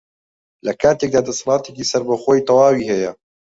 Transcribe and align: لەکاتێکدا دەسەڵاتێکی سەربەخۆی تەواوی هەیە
لەکاتێکدا 0.65 1.21
دەسەڵاتێکی 1.27 1.89
سەربەخۆی 1.91 2.45
تەواوی 2.47 2.89
هەیە 2.91 3.11